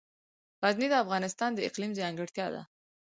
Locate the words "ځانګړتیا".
1.99-2.47